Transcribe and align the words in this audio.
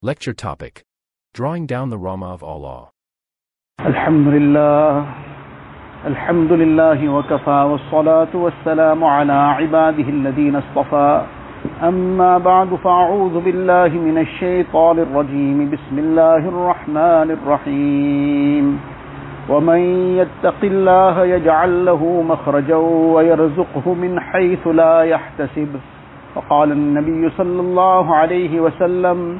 Lecture 0.00 0.33
topic 0.33 0.83
Drawing 1.35 1.67
down 1.67 1.89
the 1.91 1.97
Rama 1.99 2.33
of 2.33 2.41
Allah. 2.43 2.89
الحمد 3.79 4.27
لله 4.27 5.05
الحمد 6.07 6.51
لله 6.51 7.09
وكفى 7.09 7.49
والصلاة 7.71 8.33
والسلام 8.33 9.03
على 9.03 9.33
عباده 9.33 10.03
الذين 10.09 10.55
اصطفى 10.55 11.21
أما 11.83 12.37
بعد 12.37 12.75
فأعوذ 12.75 13.39
بالله 13.39 13.87
من 13.87 14.17
الشيطان 14.17 14.99
الرجيم 14.99 15.69
بسم 15.71 15.99
الله 15.99 16.37
الرحمن 16.37 17.31
الرحيم 17.37 18.79
ومن 19.49 19.79
يتق 20.17 20.61
الله 20.63 21.25
يجعل 21.25 21.85
له 21.85 22.21
مخرجا 22.21 22.75
ويرزقه 23.15 23.93
من 23.93 24.19
حيث 24.19 24.67
لا 24.67 25.01
يحتسب 25.03 25.69
فقال 26.35 26.71
النبي 26.71 27.29
صلى 27.37 27.61
الله 27.61 28.15
عليه 28.15 28.59
وسلم 28.59 29.39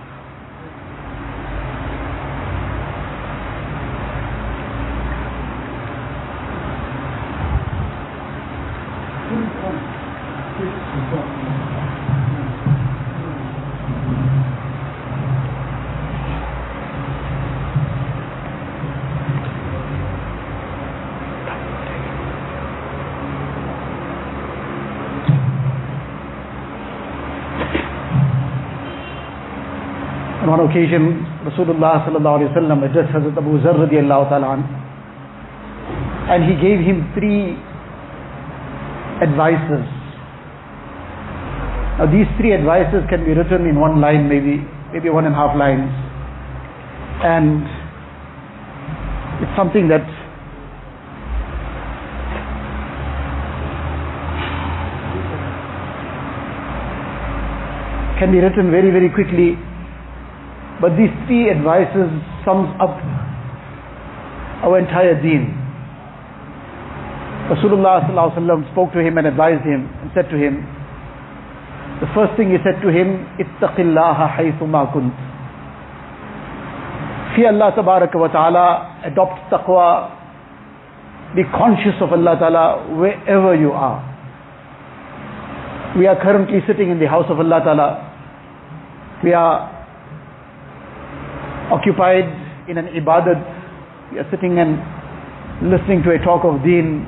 occasion, 30.71 31.27
Rasulullah 31.43 32.07
sallallahu 32.07 32.47
addressed 32.47 33.11
Hazrat 33.11 33.37
Abu 33.37 33.61
Zar 33.61 33.75
radiallahu 33.75 34.31
ta'ala 34.31 34.55
and 36.31 36.47
he 36.47 36.55
gave 36.63 36.79
him 36.79 37.11
three 37.13 37.59
advices. 39.19 39.83
Now 41.99 42.07
these 42.07 42.29
three 42.39 42.53
advices 42.53 43.03
can 43.09 43.25
be 43.25 43.33
written 43.33 43.67
in 43.67 43.79
one 43.79 43.99
line 43.99 44.29
maybe, 44.29 44.63
maybe 44.93 45.09
one 45.09 45.25
and 45.25 45.35
a 45.35 45.37
half 45.37 45.57
lines. 45.57 45.91
And 47.21 47.67
it's 49.43 49.55
something 49.57 49.89
that 49.89 50.07
can 58.19 58.31
be 58.31 58.39
written 58.39 58.71
very, 58.71 58.89
very 58.89 59.09
quickly. 59.09 59.57
But 60.81 60.97
these 60.97 61.13
three 61.29 61.53
advices 61.53 62.09
sums 62.43 62.73
up 62.81 62.97
our 64.65 64.79
entire 64.81 65.21
deen. 65.21 65.53
Rasulullah 67.53 68.01
spoke 68.73 68.91
to 68.93 68.99
him 68.99 69.17
and 69.17 69.27
advised 69.27 69.63
him 69.63 69.85
and 70.01 70.09
said 70.13 70.29
to 70.29 70.37
him, 70.37 70.65
the 72.01 72.07
first 72.15 72.33
thing 72.35 72.49
he 72.49 72.57
said 72.65 72.81
to 72.81 72.89
him, 72.89 73.29
ittaqillaha 73.37 74.25
haythuma 74.33 74.91
kunt. 74.91 75.13
Fear 77.35 77.53
Allah 77.53 77.71
tabaraka 77.77 78.15
wa 78.17 78.27
ta'ala, 78.27 79.01
adopt 79.05 79.51
taqwa, 79.53 80.09
be 81.35 81.43
conscious 81.53 81.93
of 82.01 82.11
Allah 82.11 82.35
ta'ala 82.39 82.97
wherever 82.97 83.53
you 83.55 83.71
are. 83.71 84.01
We 85.97 86.07
are 86.07 86.15
currently 86.21 86.59
sitting 86.65 86.89
in 86.89 86.99
the 86.99 87.07
house 87.07 87.29
of 87.29 87.39
Allah 87.39 87.61
ta'ala. 87.63 89.21
We 89.23 89.33
are 89.33 89.80
occupied 91.71 92.27
in 92.69 92.77
an 92.77 92.91
ibadat. 92.93 93.39
We 94.11 94.19
are 94.19 94.27
sitting 94.29 94.59
and 94.59 94.77
listening 95.63 96.03
to 96.03 96.11
a 96.11 96.19
talk 96.19 96.43
of 96.43 96.61
deen. 96.63 97.07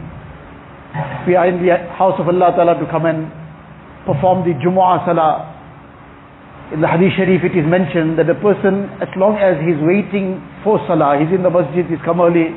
We 1.28 1.36
are 1.36 1.48
in 1.48 1.60
the 1.60 1.76
house 1.94 2.16
of 2.20 2.28
Allah 2.28 2.54
Ta'ala 2.56 2.80
to 2.80 2.88
come 2.90 3.06
and 3.06 3.28
perform 4.06 4.48
the 4.48 4.56
Jumu'ah 4.60 5.06
Salah. 5.06 5.52
In 6.72 6.82
the 6.82 6.88
Hadith 6.88 7.14
Sharif 7.20 7.44
it 7.44 7.54
is 7.54 7.68
mentioned 7.68 8.18
that 8.18 8.30
a 8.30 8.38
person 8.40 8.90
as 9.04 9.12
long 9.20 9.38
as 9.38 9.60
he's 9.62 9.78
waiting 9.84 10.42
for 10.64 10.80
Salah, 10.88 11.20
he's 11.20 11.30
in 11.30 11.44
the 11.44 11.52
masjid, 11.52 11.86
he's 11.86 12.02
come 12.06 12.22
early, 12.22 12.50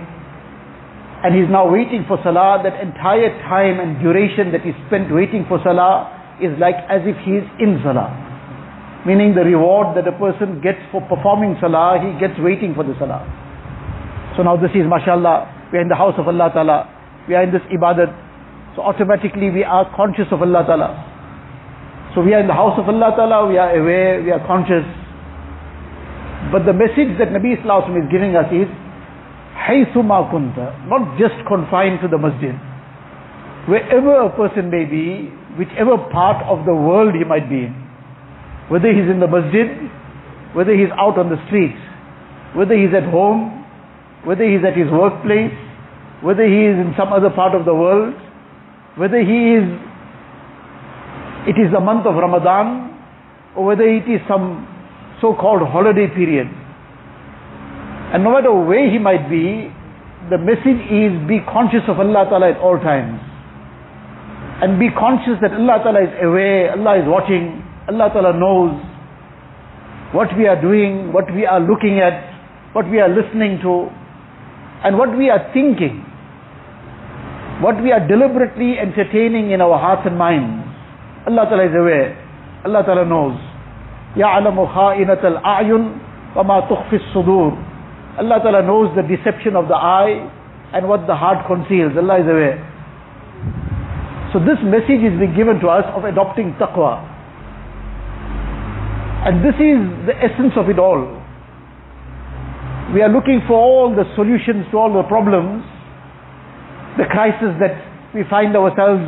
and 1.26 1.34
he's 1.34 1.50
now 1.50 1.66
waiting 1.68 2.04
for 2.06 2.18
Salah, 2.22 2.62
that 2.62 2.80
entire 2.80 3.32
time 3.48 3.80
and 3.80 3.98
duration 4.00 4.52
that 4.52 4.62
he 4.62 4.72
spent 4.86 5.12
waiting 5.12 5.44
for 5.48 5.58
Salah 5.64 6.12
is 6.40 6.52
like 6.60 6.76
as 6.88 7.02
if 7.04 7.16
he 7.24 7.40
is 7.40 7.46
in 7.58 7.80
Salah. 7.82 8.25
Meaning 9.04 9.34
the 9.34 9.44
reward 9.44 9.96
that 9.96 10.06
a 10.08 10.14
person 10.16 10.60
gets 10.62 10.78
for 10.90 11.00
performing 11.10 11.56
Salah, 11.60 11.98
he 12.00 12.14
gets 12.18 12.38
waiting 12.40 12.74
for 12.74 12.82
the 12.82 12.94
Salah. 12.98 13.20
So 14.36 14.42
now 14.42 14.56
this 14.56 14.70
is 14.74 14.84
mashallah, 14.84 15.68
we 15.72 15.78
are 15.78 15.82
in 15.82 15.88
the 15.88 15.96
house 15.96 16.14
of 16.18 16.28
Allah 16.28 16.50
Ta'ala, 16.52 17.24
we 17.28 17.34
are 17.34 17.42
in 17.42 17.52
this 17.52 17.62
ibadat, 17.72 18.12
so 18.76 18.82
automatically 18.82 19.48
we 19.50 19.64
are 19.64 19.88
conscious 19.96 20.28
of 20.30 20.42
Allah 20.42 20.64
Ta'ala. 20.66 20.90
So 22.14 22.20
we 22.20 22.34
are 22.34 22.40
in 22.40 22.46
the 22.46 22.54
house 22.54 22.78
of 22.78 22.88
Allah 22.88 23.16
Ta'ala, 23.16 23.48
we 23.48 23.56
are 23.56 23.72
aware, 23.76 24.22
we 24.22 24.30
are 24.30 24.44
conscious. 24.46 24.84
But 26.52 26.66
the 26.68 26.72
message 26.72 27.16
that 27.16 27.32
Nabi 27.32 27.56
Islam 27.58 27.96
is 27.96 28.04
giving 28.12 28.36
us 28.36 28.46
is, 28.52 28.68
Haythuma 29.56 30.28
kunta, 30.30 30.76
not 30.86 31.16
just 31.18 31.34
confined 31.48 32.00
to 32.02 32.08
the 32.08 32.18
masjid. 32.18 32.52
Wherever 33.66 34.28
a 34.28 34.30
person 34.36 34.70
may 34.70 34.84
be, 34.84 35.32
whichever 35.56 35.96
part 36.12 36.44
of 36.44 36.66
the 36.66 36.74
world 36.74 37.14
he 37.16 37.24
might 37.24 37.48
be 37.48 37.66
in, 37.66 37.85
whether 38.68 38.90
he's 38.90 39.08
in 39.08 39.20
the 39.20 39.28
masjid, 39.28 39.68
whether 40.54 40.72
he's 40.72 40.90
out 40.98 41.18
on 41.18 41.28
the 41.28 41.38
streets, 41.46 41.78
whether 42.54 42.74
he's 42.74 42.94
at 42.94 43.04
home, 43.10 43.64
whether 44.24 44.42
he's 44.42 44.64
at 44.64 44.76
his 44.76 44.90
workplace, 44.90 45.54
whether 46.22 46.42
he 46.42 46.66
is 46.66 46.76
in 46.80 46.94
some 46.96 47.12
other 47.12 47.30
part 47.30 47.54
of 47.54 47.64
the 47.64 47.74
world, 47.74 48.14
whether 48.96 49.20
he 49.20 49.54
is, 49.60 49.66
it 51.46 51.60
is 51.60 51.70
the 51.70 51.80
month 51.80 52.06
of 52.06 52.16
Ramadan, 52.16 52.96
or 53.54 53.66
whether 53.66 53.84
it 53.84 54.08
is 54.08 54.20
some 54.26 54.66
so-called 55.20 55.62
holiday 55.68 56.08
period. 56.08 56.48
And 58.14 58.24
no 58.24 58.32
matter 58.32 58.52
where 58.52 58.90
he 58.90 58.98
might 58.98 59.28
be, 59.28 59.68
the 60.30 60.38
message 60.38 60.80
is 60.90 61.12
be 61.28 61.38
conscious 61.44 61.82
of 61.88 62.00
Allah 62.00 62.26
Ta'ala 62.30 62.50
at 62.50 62.58
all 62.58 62.78
times. 62.78 63.20
And 64.62 64.78
be 64.78 64.88
conscious 64.90 65.36
that 65.42 65.52
Allah 65.52 65.82
Ta'ala 65.84 66.02
is 66.02 66.12
aware, 66.22 66.72
Allah 66.72 67.02
is 67.02 67.06
watching, 67.06 67.65
Allah 67.87 68.09
Ta'ala 68.13 68.33
knows 68.37 68.77
what 70.13 70.27
we 70.37 70.47
are 70.47 70.59
doing, 70.59 71.11
what 71.13 71.27
we 71.33 71.45
are 71.45 71.59
looking 71.59 71.99
at, 71.99 72.31
what 72.73 72.89
we 72.89 72.99
are 72.99 73.09
listening 73.09 73.59
to, 73.63 73.87
and 74.83 74.97
what 74.97 75.15
we 75.17 75.29
are 75.29 75.51
thinking, 75.53 76.03
what 77.61 77.81
we 77.81 77.91
are 77.91 78.05
deliberately 78.07 78.79
entertaining 78.79 79.51
in 79.51 79.61
our 79.61 79.77
hearts 79.77 80.03
and 80.05 80.17
minds. 80.17 80.67
Allah 81.27 81.45
Ta'ala 81.47 81.65
is 81.69 81.75
aware, 81.75 82.17
Allah 82.65 82.83
Ta'ala 82.83 83.05
knows. 83.05 83.37
يَعْلَمُ 84.17 84.57
خَائِنَةَ 84.75 85.23
الْأَعْيُنِ 85.23 85.83
وَمَا 86.35 86.57
تُخْفِ 86.67 86.91
الصُّدُورِ 86.91 87.51
Allah 88.19 88.39
Ta'ala 88.43 88.61
knows 88.63 88.91
the 88.95 89.03
deception 89.03 89.55
of 89.55 89.67
the 89.69 89.75
eye 89.75 90.19
and 90.73 90.87
what 90.87 91.07
the 91.07 91.15
heart 91.15 91.47
conceals. 91.47 91.95
Allah 91.95 92.19
is 92.19 92.27
aware. 92.27 92.59
So 94.33 94.39
this 94.39 94.59
message 94.63 95.03
is 95.03 95.15
being 95.19 95.35
given 95.35 95.59
to 95.59 95.67
us 95.67 95.83
of 95.95 96.03
adopting 96.03 96.55
taqwa. 96.59 96.99
And 99.25 99.45
this 99.45 99.53
is 99.61 99.79
the 100.09 100.15
essence 100.17 100.53
of 100.57 100.69
it 100.69 100.79
all. 100.79 101.21
We 102.93 103.01
are 103.01 103.09
looking 103.09 103.41
for 103.47 103.55
all 103.55 103.93
the 103.95 104.03
solutions 104.15 104.65
to 104.71 104.77
all 104.77 104.91
the 104.91 105.03
problems, 105.07 105.63
the 106.97 107.05
crisis 107.05 107.55
that 107.61 107.77
we 108.13 108.27
find 108.27 108.51
ourselves 108.57 109.05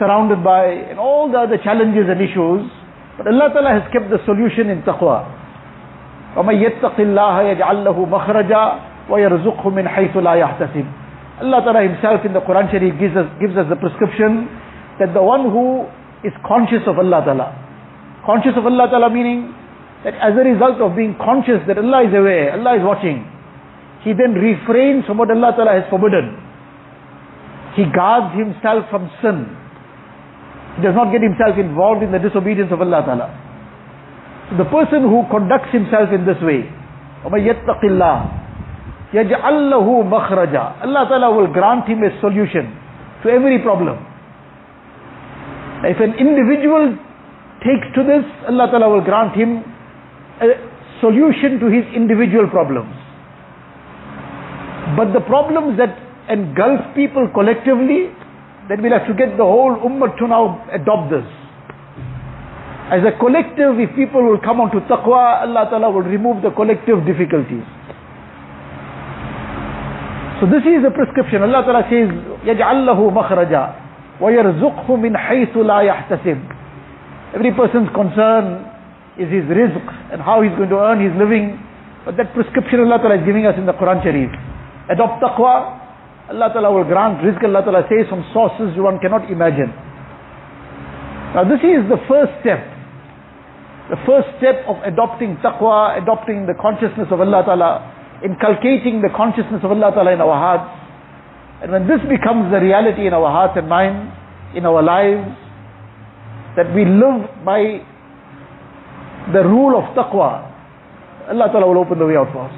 surrounded 0.00 0.42
by, 0.42 0.66
and 0.90 0.98
all 0.98 1.30
the 1.30 1.38
other 1.38 1.58
challenges 1.62 2.10
and 2.10 2.18
issues. 2.18 2.66
But 3.16 3.28
Allah 3.28 3.52
Ta'ala 3.52 3.70
has 3.78 3.86
kept 3.92 4.10
the 4.10 4.18
solution 4.26 4.72
in 4.72 4.82
taqwa. 4.82 5.28
وَمَن 6.34 6.56
يَتَّقِ 6.58 6.96
اللَّهَ 6.96 7.36
يَجْعَلْ 7.54 7.76
لَهُ 7.84 7.98
مَخْرَجًا 8.08 8.64
وَيَرْزُقْهُ 9.12 9.64
مِنْ 9.68 9.84
حَيْثُ 9.86 10.16
لَا 10.16 10.34
يَحْتَسِبُ 10.40 10.86
Allah 11.42 11.60
Ta'ala 11.62 11.82
Himself 11.82 12.24
in 12.24 12.32
the 12.32 12.40
Quran 12.40 12.70
Sharif 12.70 12.98
gives 12.98 13.16
us, 13.16 13.28
gives 13.38 13.56
us 13.56 13.66
the 13.68 13.76
prescription 13.76 14.48
that 14.98 15.12
the 15.14 15.22
one 15.22 15.50
who 15.50 15.84
is 16.24 16.32
conscious 16.46 16.82
of 16.86 16.98
Allah 16.98 17.22
Ta'ala, 17.22 17.48
conscious 18.26 18.54
of 18.56 18.66
Allah 18.66 18.86
Ta'ala 18.90 19.10
meaning 19.10 19.50
that 20.04 20.14
as 20.14 20.34
a 20.34 20.44
result 20.46 20.80
of 20.80 20.96
being 20.96 21.14
conscious 21.18 21.62
that 21.66 21.78
Allah 21.78 22.06
is 22.06 22.14
aware, 22.14 22.54
Allah 22.58 22.78
is 22.78 22.84
watching, 22.84 23.22
he 24.02 24.12
then 24.12 24.34
refrains 24.34 25.06
from 25.06 25.18
what 25.18 25.30
Allah 25.30 25.54
Ta'ala 25.54 25.78
has 25.78 25.86
forbidden. 25.90 26.34
He 27.78 27.86
guards 27.88 28.34
himself 28.34 28.90
from 28.90 29.10
sin. 29.22 29.46
He 30.76 30.82
does 30.82 30.94
not 30.94 31.12
get 31.12 31.22
himself 31.22 31.56
involved 31.58 32.02
in 32.02 32.10
the 32.10 32.18
disobedience 32.18 32.72
of 32.72 32.82
Allah 32.82 33.02
Ta'ala. 33.06 33.28
So 34.50 34.58
the 34.58 34.68
person 34.68 35.06
who 35.06 35.22
conducts 35.30 35.70
himself 35.70 36.10
in 36.10 36.26
this 36.26 36.40
way, 36.42 36.66
وَمَن 37.24 37.40
يَتَّقِ 37.46 37.80
اللَّهِ 37.80 38.18
يَجْعَلْ 39.14 39.56
لَهُ 39.70 39.86
مَخْرَجًا 40.08 40.64
Allah 40.82 41.02
Ta'ala 41.08 41.30
will 41.30 41.52
grant 41.52 41.86
him 41.86 42.02
a 42.02 42.10
solution 42.20 42.74
to 43.22 43.30
every 43.30 43.60
problem. 43.62 43.96
If 45.84 46.00
an 46.00 46.14
individual 46.18 46.98
takes 47.66 47.86
to 47.94 48.02
this, 48.02 48.24
Allah 48.48 48.68
Ta'ala 48.70 48.88
will 48.90 49.04
grant 49.04 49.34
him 49.34 49.62
a 50.42 50.46
solution 51.00 51.58
to 51.60 51.66
his 51.70 51.86
individual 51.94 52.48
problems. 52.50 52.94
But 54.96 55.12
the 55.12 55.20
problems 55.20 55.78
that 55.78 55.94
engulf 56.28 56.80
people 56.94 57.30
collectively, 57.32 58.10
then 58.68 58.82
we'll 58.82 58.92
have 58.92 59.06
to 59.06 59.14
get 59.14 59.36
the 59.36 59.46
whole 59.46 59.74
ummah 59.82 60.16
to 60.18 60.26
now 60.28 60.62
adopt 60.70 61.10
this. 61.10 61.26
As 62.90 63.00
a 63.06 63.16
collective, 63.18 63.78
if 63.80 63.94
people 63.96 64.22
will 64.22 64.38
come 64.42 64.60
onto 64.60 64.80
taqwa, 64.90 65.42
Allah 65.46 65.66
Ta'ala 65.70 65.90
will 65.90 66.02
remove 66.02 66.42
the 66.42 66.50
collective 66.50 67.06
difficulties. 67.06 67.64
So 70.42 70.50
this 70.50 70.66
is 70.66 70.82
the 70.82 70.90
prescription. 70.90 71.42
Allah 71.42 71.62
Ta'ala 71.62 71.86
says, 71.86 72.10
يَجْعَلْ 72.42 72.82
لَهُ 72.82 72.98
مَخْرَجًا 72.98 73.64
وَيَرْزُقْهُ 74.20 74.88
مِنْ 74.98 75.16
حَيْثُ 75.16 75.54
لَا 75.54 75.86
يَحْتَسِبُ 75.86 76.55
Every 77.35 77.51
person's 77.51 77.91
concern 77.91 78.63
is 79.19 79.27
his 79.27 79.43
rizq 79.49 79.83
and 80.13 80.21
how 80.21 80.45
he's 80.45 80.53
going 80.55 80.69
to 80.69 80.79
earn 80.79 81.01
his 81.01 81.11
living. 81.17 81.57
But 82.05 82.15
that 82.15 82.31
prescription 82.31 82.79
Allah 82.85 83.03
Ta'ala 83.03 83.19
is 83.19 83.25
giving 83.27 83.43
us 83.43 83.57
in 83.57 83.65
the 83.65 83.75
Quran 83.75 83.99
Sharif. 83.99 84.31
Adopt 84.87 85.19
taqwa, 85.19 86.31
Allah 86.31 86.49
Ta'ala 86.53 86.71
will 86.71 86.87
grant 86.87 87.19
rizq, 87.19 87.43
Allah 87.43 87.65
Ta'ala 87.65 87.83
says 87.91 88.07
from 88.07 88.23
sources 88.31 88.71
you 88.75 88.83
one 88.83 88.99
cannot 89.03 89.27
imagine. 89.27 89.73
Now 91.35 91.43
this 91.43 91.59
is 91.59 91.83
the 91.91 91.99
first 92.07 92.31
step. 92.39 92.63
The 93.91 93.99
first 94.07 94.31
step 94.39 94.63
of 94.67 94.79
adopting 94.87 95.35
taqwa, 95.43 95.99
adopting 95.99 96.47
the 96.47 96.55
consciousness 96.55 97.11
of 97.11 97.19
Allah 97.19 97.43
Ta'ala, 97.43 97.71
inculcating 98.23 99.03
the 99.03 99.11
consciousness 99.11 99.59
of 99.63 99.71
Allah 99.71 99.91
Ta'ala 99.91 100.15
in 100.15 100.21
our 100.23 100.37
hearts. 100.37 100.69
And 101.63 101.71
when 101.71 101.87
this 101.87 101.99
becomes 102.07 102.53
the 102.53 102.61
reality 102.63 103.07
in 103.07 103.13
our 103.13 103.27
hearts 103.27 103.57
and 103.57 103.67
minds, 103.67 104.13
in 104.55 104.63
our 104.63 104.79
lives, 104.79 105.27
that 106.57 106.73
we 106.73 106.83
live 106.83 107.45
by 107.45 107.79
the 109.31 109.45
rule 109.45 109.77
of 109.77 109.93
taqwa, 109.93 110.49
Allah 111.29 111.47
Ta'ala 111.53 111.67
will 111.67 111.77
open 111.77 111.99
the 111.99 112.07
way 112.09 112.17
out 112.17 112.33
for 112.33 112.49
us. 112.49 112.55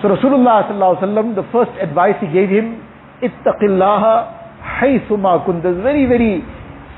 So 0.00 0.08
Rasulullah 0.08 0.64
sallallahu 0.70 0.96
alaihi 0.96 1.04
wasallam, 1.04 1.26
the 1.36 1.46
first 1.52 1.74
advice 1.82 2.16
he 2.22 2.32
gave 2.32 2.48
him, 2.48 2.80
ittaqillaha 3.20 4.58
haythuma. 4.80 5.44
There's 5.62 5.82
very, 5.82 6.06
very 6.06 6.40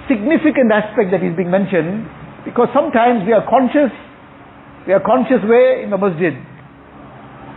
significant 0.07 0.71
aspect 0.71 1.11
that 1.11 1.25
is 1.25 1.35
being 1.35 1.51
mentioned 1.51 2.07
because 2.45 2.69
sometimes 2.73 3.27
we 3.27 3.33
are 3.33 3.45
conscious, 3.49 3.91
we 4.87 4.93
are 4.93 5.03
conscious 5.03 5.43
where? 5.49 5.83
In 5.83 5.91
the 5.91 5.99
masjid. 5.99 6.37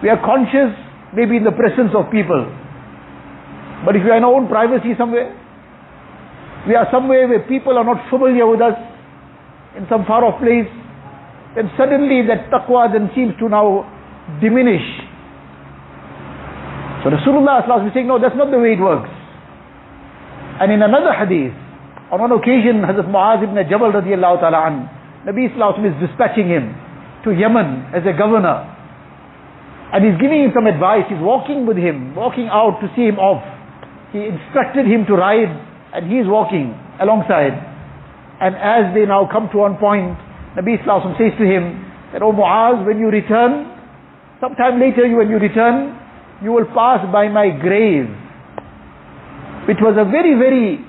We 0.02 0.10
are 0.10 0.20
conscious 0.24 0.74
maybe 1.14 1.38
in 1.38 1.44
the 1.44 1.52
presence 1.52 1.92
of 1.94 2.10
people. 2.10 2.48
But 3.86 3.96
if 3.96 4.04
we 4.04 4.10
are 4.12 4.18
in 4.18 4.24
our 4.24 4.34
own 4.34 4.48
privacy 4.48 4.96
somewhere, 4.98 5.32
we 6.68 6.76
are 6.76 6.88
somewhere 6.92 7.28
where 7.28 7.44
people 7.48 7.78
are 7.78 7.84
not 7.84 8.10
familiar 8.10 8.48
with 8.48 8.62
us, 8.62 8.76
in 9.76 9.86
some 9.90 10.06
far 10.06 10.24
off 10.24 10.40
place, 10.40 10.70
then 11.56 11.70
suddenly 11.78 12.26
that 12.30 12.50
taqwa 12.50 12.92
then 12.92 13.10
seems 13.14 13.34
to 13.42 13.50
now 13.50 13.86
diminish. 14.42 14.86
So 17.04 17.12
Rasulullah 17.12 17.66
is 17.66 17.94
saying, 17.94 18.08
no, 18.08 18.22
that's 18.22 18.38
not 18.38 18.50
the 18.50 18.60
way 18.60 18.74
it 18.74 18.82
works. 18.82 19.12
And 20.62 20.72
in 20.72 20.82
another 20.82 21.12
hadith, 21.12 21.52
on 22.14 22.22
one 22.22 22.32
occasion, 22.32 22.86
Hazrat 22.86 23.10
Muaz 23.10 23.42
ibn 23.42 23.58
Jabal 23.68 23.92
radiallahu 23.92 24.40
ta'ala 24.40 24.70
an, 24.70 24.76
Nabi 25.26 25.50
Islam 25.50 25.82
is 25.84 25.98
dispatching 26.00 26.48
him 26.48 26.72
to 27.26 27.34
Yemen 27.34 27.90
as 27.92 28.06
a 28.06 28.14
governor. 28.14 28.70
And 29.92 30.06
he's 30.06 30.18
giving 30.22 30.46
him 30.46 30.52
some 30.54 30.66
advice. 30.66 31.06
He's 31.10 31.22
walking 31.22 31.66
with 31.66 31.78
him, 31.78 32.16
walking 32.16 32.50
out 32.50 32.80
to 32.82 32.88
see 32.96 33.10
him 33.10 33.18
off. 33.18 33.42
He 34.14 34.30
instructed 34.30 34.86
him 34.86 35.06
to 35.10 35.14
ride 35.18 35.52
and 35.94 36.10
he's 36.10 36.26
walking 36.26 36.74
alongside. 37.00 37.54
And 38.42 38.58
as 38.58 38.92
they 38.98 39.06
now 39.06 39.30
come 39.30 39.48
to 39.54 39.58
one 39.62 39.78
point, 39.78 40.18
Nabi 40.58 40.82
Islam 40.82 41.14
says 41.22 41.38
to 41.38 41.46
him 41.46 41.86
that, 42.12 42.26
Oh 42.26 42.34
Muaz, 42.34 42.82
when 42.86 42.98
you 42.98 43.14
return, 43.14 43.70
sometime 44.42 44.82
later 44.82 45.06
when 45.16 45.30
you 45.30 45.38
return, 45.38 45.94
you 46.42 46.52
will 46.52 46.66
pass 46.74 47.06
by 47.14 47.30
my 47.30 47.54
grave. 47.54 48.10
Which 49.70 49.80
was 49.80 49.96
a 49.96 50.04
very, 50.10 50.34
very 50.34 50.82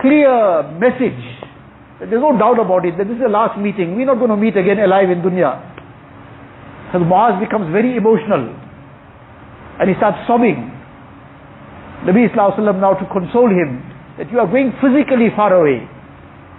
clear 0.00 0.64
message. 0.80 1.20
There's 2.00 2.24
no 2.24 2.32
doubt 2.32 2.58
about 2.58 2.88
it 2.88 2.96
that 2.96 3.04
this 3.04 3.20
is 3.20 3.22
the 3.22 3.28
last 3.28 3.60
meeting. 3.60 3.94
We're 3.94 4.08
not 4.08 4.16
going 4.16 4.32
to 4.32 4.40
meet 4.40 4.56
again 4.56 4.80
alive 4.80 5.12
in 5.12 5.20
dunya. 5.20 5.60
So 6.90 7.04
Muaz 7.04 7.38
becomes 7.38 7.70
very 7.70 8.00
emotional. 8.00 8.56
And 9.78 9.88
he 9.88 9.94
starts 10.00 10.24
sobbing. 10.26 10.72
Nabi 12.08 12.32
Wasallam 12.32 12.80
now 12.80 12.96
to 12.96 13.04
console 13.12 13.52
him 13.52 13.89
that 14.20 14.28
you 14.30 14.38
are 14.38 14.46
going 14.46 14.68
physically 14.84 15.32
far 15.34 15.48
away. 15.56 15.80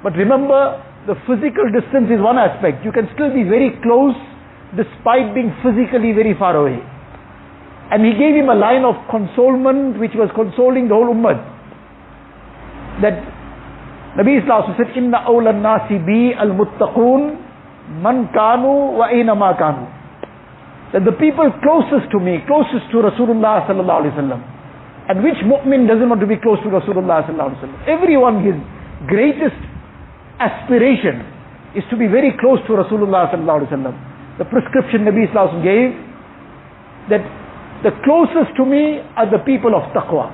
But 0.02 0.18
remember, 0.18 0.82
the 1.06 1.14
physical 1.30 1.70
distance 1.70 2.10
is 2.10 2.18
one 2.18 2.42
aspect. 2.42 2.82
You 2.82 2.92
can 2.92 3.06
still 3.14 3.30
be 3.30 3.46
very 3.46 3.70
close 3.86 4.18
despite 4.74 5.38
being 5.38 5.54
physically 5.62 6.10
very 6.10 6.34
far 6.34 6.58
away. 6.58 6.82
And 7.94 8.02
he 8.02 8.18
gave 8.18 8.34
him 8.34 8.50
a 8.50 8.58
line 8.58 8.82
of 8.82 8.98
consolement 9.14 10.02
which 10.02 10.18
was 10.18 10.34
consoling 10.34 10.90
the 10.90 10.98
whole 10.98 11.14
ummah. 11.14 11.38
That 13.06 13.22
Nabi 14.18 14.42
said, 14.42 14.98
Inna 14.98 15.22
awla 15.30 15.54
nasi 15.54 16.02
bi 16.02 16.34
al 16.34 16.58
muttaqun 16.58 18.02
man 18.02 18.26
kanu 18.34 18.98
wa 18.98 19.06
ma 19.38 19.54
kanu. 19.54 19.86
That 20.94 21.06
the 21.06 21.14
people 21.14 21.54
closest 21.62 22.10
to 22.10 22.20
me, 22.20 22.42
closest 22.48 22.90
to 22.90 23.06
Rasulullah 23.06 23.70
sallallahu 23.70 24.02
alaihi 24.02 24.18
wasallam. 24.18 24.51
And 25.12 25.28
which 25.28 25.36
mu'min 25.44 25.92
doesn't 25.92 26.08
want 26.08 26.24
to 26.24 26.28
be 26.28 26.40
close 26.40 26.56
to 26.64 26.72
Rasulullah 26.72 27.28
sallallahu? 27.28 27.84
Everyone, 27.84 28.40
his 28.48 28.56
greatest 29.12 29.60
aspiration 30.40 31.20
is 31.76 31.84
to 31.92 32.00
be 32.00 32.08
very 32.08 32.32
close 32.40 32.64
to 32.72 32.80
Rasulullah 32.80 33.28
sallallahu. 33.28 34.40
The 34.40 34.48
prescription 34.48 35.04
Nabi 35.04 35.28
Islam 35.28 35.60
gave 35.60 35.92
that 37.12 37.28
the 37.84 37.92
closest 38.08 38.56
to 38.56 38.64
me 38.64 39.04
are 39.20 39.28
the 39.28 39.44
people 39.44 39.76
of 39.76 39.84
taqwa. 39.92 40.32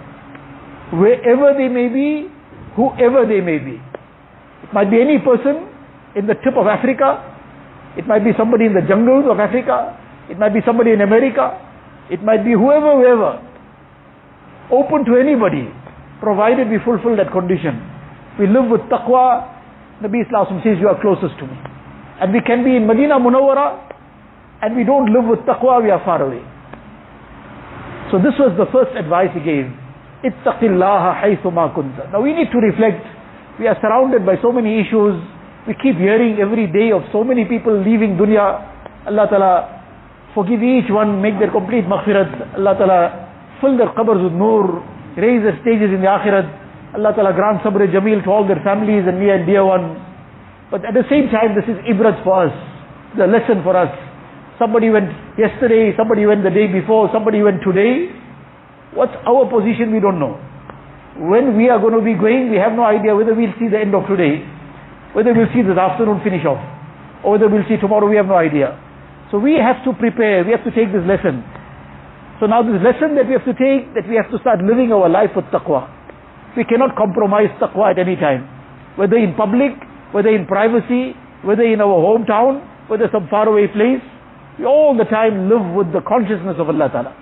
Wherever 0.94 1.58
they 1.58 1.74
may 1.74 1.90
be, 1.90 2.30
whoever 2.78 3.26
they 3.26 3.42
may 3.42 3.58
be. 3.58 3.82
It 4.62 4.72
might 4.78 4.94
be 4.94 5.02
any 5.02 5.18
person 5.18 5.74
in 6.14 6.28
the 6.30 6.38
tip 6.46 6.54
of 6.54 6.70
Africa. 6.70 7.18
It 7.98 8.06
might 8.06 8.22
be 8.22 8.30
somebody 8.38 8.70
in 8.70 8.78
the 8.78 8.86
jungles 8.86 9.26
of 9.26 9.40
Africa. 9.40 9.98
It 10.30 10.38
might 10.38 10.54
be 10.54 10.62
somebody 10.64 10.92
in 10.92 11.02
America. 11.02 11.58
It 12.12 12.22
might 12.22 12.46
be 12.46 12.54
whoever, 12.54 12.94
whoever. 13.02 13.47
Open 14.72 15.06
to 15.06 15.16
anybody, 15.16 15.70
provided 16.20 16.68
we 16.68 16.78
fulfill 16.84 17.16
that 17.16 17.32
condition. 17.32 17.80
We 18.40 18.48
live 18.48 18.70
with 18.70 18.82
taqwa. 18.92 19.56
Nabi 20.04 20.26
Islam 20.28 20.62
says 20.64 20.78
you 20.80 20.88
are 20.88 21.00
closest 21.02 21.40
to 21.40 21.48
me. 21.48 21.58
And 22.20 22.34
we 22.34 22.42
can 22.42 22.64
be 22.64 22.76
in 22.76 22.86
Medina 22.86 23.16
Munawwara 23.16 23.88
and 24.62 24.76
we 24.76 24.84
don't 24.84 25.14
live 25.14 25.26
with 25.26 25.40
taqwa, 25.48 25.82
we 25.82 25.90
are 25.90 26.04
far 26.04 26.22
away. 26.22 26.44
So 28.12 28.18
this 28.18 28.36
was 28.40 28.56
the 28.58 28.68
first 28.72 28.96
advice 28.98 29.30
he 29.34 29.42
gave. 29.42 29.72
Ittaqillaha 30.24 31.22
haythuma 31.22 31.72
kunta. 31.76 32.12
Now 32.12 32.22
we 32.22 32.34
need 32.34 32.52
to 32.52 32.58
reflect. 32.60 33.06
We 33.60 33.68
are 33.68 33.78
surrounded 33.82 34.26
by 34.26 34.36
so 34.42 34.52
many 34.52 34.82
issues. 34.82 35.16
We 35.68 35.76
keep 35.82 35.98
hearing 35.98 36.40
every 36.40 36.68
day 36.68 36.92
of 36.92 37.04
so 37.12 37.24
many 37.24 37.46
people 37.46 37.76
leaving 37.76 38.18
dunya. 38.18 38.64
Allah 39.08 39.28
Ta'ala 39.30 39.54
forgive 40.34 40.62
each 40.62 40.90
one, 40.90 41.22
make 41.22 41.38
their 41.40 41.52
complete 41.52 41.86
maghfirat. 41.86 42.58
Allah 42.58 42.74
Ta'ala 42.78 43.27
fill 43.62 43.78
their 43.78 43.92
qabrs 43.94 44.22
with 44.22 44.34
nur, 44.34 44.84
raise 45.18 45.44
their 45.44 45.58
stages 45.62 45.94
in 45.94 46.02
the 46.02 46.10
akhirat. 46.10 46.46
Allah 46.96 47.12
Ta'ala 47.14 47.34
grant 47.34 47.62
sabr 47.62 47.84
jameel 47.90 48.24
to 48.24 48.30
all 48.30 48.48
their 48.48 48.62
families 48.64 49.04
and 49.06 49.20
near 49.20 49.36
and 49.38 49.46
dear 49.46 49.66
ones. 49.66 50.00
But 50.72 50.84
at 50.84 50.94
the 50.94 51.04
same 51.10 51.30
time, 51.32 51.56
this 51.56 51.68
is 51.68 51.78
ibrat 51.88 52.24
for 52.24 52.48
us, 52.48 52.56
the 53.16 53.28
lesson 53.28 53.64
for 53.64 53.76
us. 53.76 53.92
Somebody 54.60 54.90
went 54.90 55.12
yesterday, 55.38 55.94
somebody 55.96 56.26
went 56.26 56.44
the 56.44 56.50
day 56.50 56.68
before, 56.68 57.10
somebody 57.14 57.42
went 57.42 57.62
today. 57.64 58.10
What's 58.94 59.16
our 59.24 59.46
position? 59.48 59.94
We 59.94 60.00
don't 60.00 60.20
know. 60.20 60.36
When 61.18 61.58
we 61.58 61.70
are 61.70 61.80
going 61.80 61.94
to 61.98 62.04
be 62.04 62.14
going, 62.14 62.50
we 62.50 62.58
have 62.58 62.74
no 62.74 62.84
idea 62.84 63.16
whether 63.16 63.34
we'll 63.34 63.54
see 63.58 63.70
the 63.70 63.80
end 63.80 63.96
of 63.96 64.06
today, 64.06 64.46
whether 65.14 65.34
we'll 65.34 65.50
see 65.54 65.62
this 65.62 65.78
afternoon 65.78 66.22
finish 66.22 66.46
off, 66.46 66.62
or 67.24 67.38
whether 67.38 67.48
we'll 67.50 67.66
see 67.66 67.78
tomorrow, 67.78 68.06
we 68.06 68.18
have 68.18 68.28
no 68.30 68.38
idea. 68.38 68.78
So 69.32 69.40
we 69.40 69.58
have 69.58 69.84
to 69.84 69.94
prepare, 69.98 70.44
we 70.46 70.52
have 70.52 70.64
to 70.64 70.72
take 70.72 70.94
this 70.94 71.04
lesson. 71.06 71.42
So 72.41 72.47
now 72.47 72.63
this 72.63 72.83
lesson 72.83 73.15
that 73.15 73.31
we 73.31 73.39
have 73.39 73.47
to 73.47 73.55
take, 73.55 73.95
that 73.95 74.09
we 74.09 74.17
have 74.19 74.27
to 74.35 74.39
start 74.43 74.59
living 74.59 74.91
our 74.91 75.09
life 75.09 75.31
with 75.37 75.47
taqwa. 75.55 75.87
We 76.57 76.65
cannot 76.65 76.97
compromise 76.97 77.55
taqwa 77.63 77.95
at 77.95 77.99
any 77.99 78.17
time. 78.17 78.51
Whether 78.99 79.17
in 79.17 79.35
public, 79.35 79.73
whether 80.11 80.29
in 80.29 80.47
privacy, 80.47 81.15
whether 81.47 81.63
in 81.63 81.81
our 81.81 81.97
hometown, 82.03 82.67
whether 82.91 83.07
some 83.13 83.29
faraway 83.31 83.69
place, 83.69 84.03
we 84.59 84.67
all 84.67 84.97
the 84.97 85.05
time 85.05 85.49
live 85.49 85.65
with 85.75 85.93
the 85.95 86.03
consciousness 86.03 86.57
of 86.59 86.69
Allah 86.69 86.91
Ta'ala. 86.91 87.13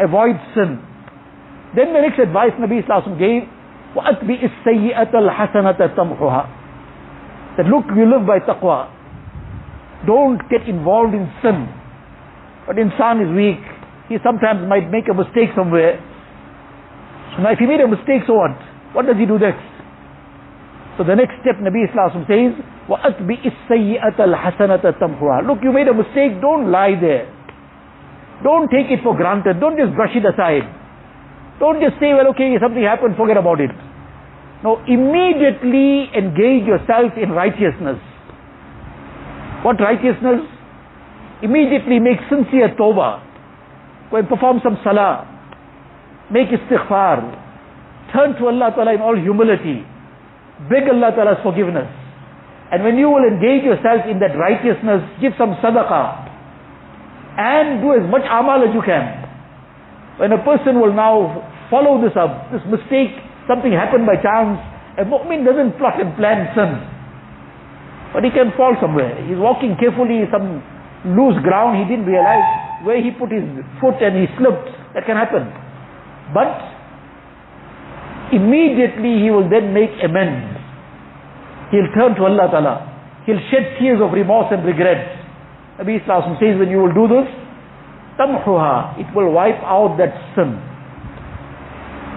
Avoid 0.00 0.40
sin. 0.56 0.80
Then 1.76 1.92
the 1.92 2.00
next 2.02 2.18
advice 2.18 2.56
Nabi 2.58 2.82
Islam 2.82 3.18
gave, 3.18 3.46
وَأَتْبِئِ 3.94 4.40
السَّيِّئَةَ 4.42 5.12
الْحَسَنَةَ 5.12 5.78
تَمْحُهَا 5.94 7.56
That 7.58 7.66
look, 7.66 7.84
you 7.94 8.08
live 8.10 8.26
by 8.26 8.40
taqwa. 8.40 8.90
Don't 10.06 10.40
get 10.50 10.68
involved 10.68 11.14
in 11.14 11.30
sin. 11.42 11.68
But 12.66 12.76
insan 12.76 13.22
is 13.22 13.30
weak. 13.36 13.62
He 14.08 14.16
sometimes 14.22 14.66
might 14.68 14.90
make 14.90 15.08
a 15.08 15.14
mistake 15.14 15.54
somewhere. 15.56 15.96
So 17.34 17.42
now 17.42 17.52
if 17.52 17.58
he 17.58 17.66
made 17.66 17.80
a 17.80 17.88
mistake, 17.88 18.28
so 18.28 18.34
what? 18.36 18.54
What 18.92 19.06
does 19.06 19.16
he 19.16 19.26
do 19.26 19.38
next? 19.38 19.64
So 20.96 21.02
the 21.02 21.16
next 21.16 21.40
step 21.42 21.58
Nabi 21.58 21.88
Islam 21.90 22.22
says, 22.28 22.54
وَأَتْبِئِ 22.86 23.42
السَّيِّئَةَ 23.42 24.18
الْحَسَنَةَ 24.20 24.84
تَمْحُهَا 24.84 25.46
Look, 25.46 25.58
you 25.62 25.72
made 25.72 25.88
a 25.88 25.94
mistake, 25.94 26.38
don't 26.40 26.70
lie 26.70 26.94
there. 27.00 27.26
Don't 28.44 28.68
take 28.70 28.92
it 28.92 29.00
for 29.02 29.16
granted. 29.16 29.58
Don't 29.58 29.76
just 29.76 29.94
brush 29.96 30.14
it 30.14 30.22
aside. 30.22 30.68
Don't 31.58 31.80
just 31.80 31.98
say, 31.98 32.12
well, 32.14 32.28
okay, 32.36 32.54
something 32.60 32.82
happened, 32.82 33.16
forget 33.16 33.36
about 33.36 33.60
it. 33.60 33.70
No, 34.62 34.78
immediately 34.86 36.10
engage 36.16 36.66
yourself 36.66 37.12
in 37.16 37.30
righteousness. 37.30 37.98
What 39.62 39.80
righteousness? 39.80 40.44
Immediately 41.42 41.98
make 42.00 42.18
sincere 42.28 42.74
tawbah. 42.76 43.20
And 44.11 44.27
perform 44.27 44.59
some 44.63 44.77
salah. 44.83 45.25
Make 46.33 46.49
istighfar. 46.49 47.21
Turn 48.13 48.33
to 48.41 48.49
Allah 48.49 48.73
Ta'ala 48.73 48.93
in 48.97 49.01
all 49.01 49.13
humility. 49.13 49.85
Beg 50.65 50.89
Allah 50.89 51.13
Ta'ala's 51.13 51.41
forgiveness. 51.45 51.87
And 52.73 52.83
when 52.83 52.97
you 52.97 53.09
will 53.09 53.25
engage 53.25 53.65
yourself 53.65 54.05
in 54.09 54.17
that 54.21 54.33
righteousness, 54.33 55.05
give 55.21 55.33
some 55.37 55.57
sadaqah. 55.61 56.25
And 57.37 57.81
do 57.81 57.93
as 57.93 58.05
much 58.09 58.25
amal 58.25 58.65
as 58.65 58.73
you 58.73 58.81
can. 58.81 59.25
When 60.17 60.33
a 60.33 60.41
person 60.41 60.81
will 60.81 60.93
now 60.93 61.45
follow 61.69 62.01
this 62.01 62.17
up, 62.17 62.51
this 62.51 62.65
mistake, 62.65 63.13
something 63.47 63.71
happened 63.71 64.09
by 64.09 64.17
chance, 64.17 64.57
a 64.97 65.05
mu'min 65.05 65.45
doesn't 65.45 65.77
plot 65.77 66.01
and 66.01 66.11
plan 66.17 66.49
sin. 66.57 66.81
But 68.11 68.25
he 68.25 68.33
can 68.33 68.51
fall 68.57 68.75
somewhere. 68.81 69.15
He's 69.29 69.37
walking 69.37 69.77
carefully, 69.79 70.25
some 70.33 70.59
loose 71.05 71.37
ground, 71.45 71.77
he 71.77 71.85
didn't 71.87 72.09
realize 72.09 72.58
where 72.83 73.01
he 73.01 73.11
put 73.11 73.31
his 73.31 73.43
foot 73.79 73.99
and 74.01 74.15
he 74.15 74.27
slipped. 74.37 74.69
That 74.95 75.05
can 75.05 75.15
happen. 75.15 75.45
But 76.33 76.53
immediately 78.33 79.21
he 79.21 79.29
will 79.29 79.49
then 79.49 79.73
make 79.73 79.93
amends. 80.03 80.57
He'll 81.71 81.91
turn 81.93 82.15
to 82.17 82.25
Allah 82.25 82.49
Ta'ala. 82.49 82.75
He'll 83.25 83.41
shed 83.53 83.77
tears 83.77 84.01
of 84.01 84.13
remorse 84.13 84.49
and 84.49 84.65
regret. 84.65 85.05
Nabi 85.77 86.01
Islam 86.01 86.35
says 86.41 86.57
when 86.57 86.69
you 86.69 86.81
will 86.81 86.93
do 86.93 87.07
this, 87.07 87.29
tamhuha, 88.17 88.99
it 88.99 89.07
will 89.15 89.31
wipe 89.31 89.61
out 89.63 89.95
that 90.01 90.11
sin. 90.33 90.57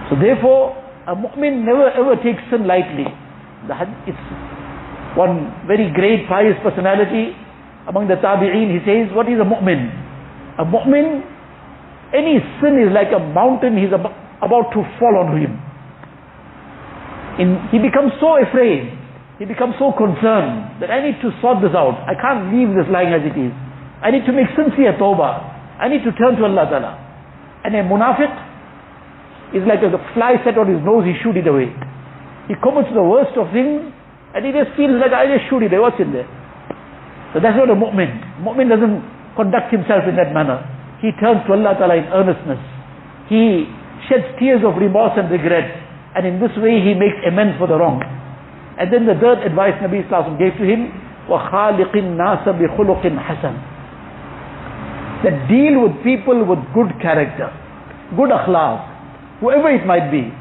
So 0.09 0.19
therefore, 0.19 0.75
a 1.07 1.15
mu'min 1.15 1.63
never 1.63 1.89
ever 1.93 2.15
takes 2.21 2.41
sin 2.49 2.65
lightly. 2.67 3.07
It's 4.09 4.25
one 5.15 5.53
very 5.67 5.93
great 5.93 6.27
pious 6.27 6.57
personality 6.63 7.37
among 7.87 8.07
the 8.07 8.15
tabi'een, 8.15 8.71
he 8.71 8.79
says, 8.87 9.11
what 9.15 9.27
is 9.27 9.39
a 9.39 9.47
mu'min? 9.47 9.91
A 10.59 10.65
mu'min, 10.65 11.25
any 12.13 12.37
sin 12.61 12.77
is 12.77 12.93
like 12.93 13.09
a 13.09 13.19
mountain 13.19 13.77
he's 13.77 13.93
ab- 13.93 14.13
about 14.41 14.69
to 14.77 14.85
fall 15.01 15.17
on 15.17 15.33
him. 15.37 15.57
In, 17.41 17.57
he 17.73 17.81
becomes 17.81 18.13
so 18.21 18.37
afraid, 18.37 18.93
he 19.41 19.45
becomes 19.49 19.73
so 19.81 19.89
concerned 19.97 20.77
that 20.77 20.93
I 20.93 21.01
need 21.01 21.17
to 21.25 21.33
sort 21.41 21.65
this 21.65 21.73
out. 21.73 21.97
I 22.05 22.13
can't 22.13 22.53
leave 22.53 22.69
this 22.77 22.85
lying 22.93 23.09
as 23.09 23.25
it 23.25 23.33
is. 23.33 23.49
I 24.05 24.13
need 24.13 24.29
to 24.29 24.33
make 24.35 24.51
sincere 24.53 24.93
tawbah. 25.01 25.81
I 25.81 25.89
need 25.89 26.05
to 26.05 26.13
turn 26.13 26.37
to 26.37 26.45
Allah 26.45 26.69
Ta'ala. 26.69 26.93
And 27.65 27.73
a 27.73 27.81
munafiq 27.81 28.33
is 29.57 29.65
like 29.65 29.81
a 29.81 29.89
fly 30.13 30.37
set 30.45 30.57
on 30.57 30.69
his 30.69 30.81
nose, 30.85 31.05
he 31.05 31.17
shoot 31.25 31.37
it 31.37 31.47
away. 31.49 31.73
He 32.45 32.53
commits 32.61 32.93
the 32.93 33.01
worst 33.01 33.33
of 33.39 33.49
things 33.49 33.89
and 34.37 34.41
he 34.45 34.51
just 34.53 34.75
feels 34.77 35.01
like 35.01 35.13
I 35.13 35.25
just 35.25 35.49
shoot 35.49 35.65
it, 35.65 35.73
away. 35.73 35.89
what's 35.89 35.97
in 35.97 36.13
there? 36.13 36.29
So 37.33 37.41
that's 37.41 37.57
not 37.57 37.69
a 37.69 37.77
mu'min. 37.77 38.45
Mu'min 38.45 38.69
doesn't 38.69 39.01
conduct 39.36 39.70
himself 39.70 40.04
in 40.08 40.16
that 40.16 40.34
manner. 40.34 40.62
He 41.00 41.14
turns 41.22 41.46
to 41.46 41.54
Allah 41.54 41.78
Ta'ala 41.78 41.96
in 41.96 42.06
earnestness. 42.10 42.58
He 43.30 43.70
sheds 44.10 44.26
tears 44.38 44.66
of 44.66 44.76
remorse 44.76 45.14
and 45.14 45.30
regret. 45.30 45.68
And 46.16 46.26
in 46.26 46.40
this 46.40 46.52
way 46.58 46.82
he 46.82 46.94
makes 46.94 47.18
amends 47.26 47.58
for 47.58 47.68
the 47.68 47.78
wrong. 47.78 48.02
And 48.78 48.90
then 48.92 49.06
the 49.06 49.14
third 49.18 49.42
advice 49.46 49.74
Nabi 49.78 50.02
Sallallahu 50.10 50.38
gave 50.38 50.54
to 50.58 50.64
him, 50.66 50.90
وَخَالِقِ 51.30 51.92
النَّاسَ 51.92 52.44
بِخُلُقٍ 52.46 53.04
حَسَنٍ 53.04 53.54
That 55.22 55.48
deal 55.50 55.82
with 55.82 56.02
people 56.02 56.44
with 56.46 56.58
good 56.72 56.94
character, 57.02 57.52
good 58.16 58.30
akhlaq, 58.30 59.40
whoever 59.40 59.70
it 59.70 59.84
might 59.84 60.10
be 60.10 60.32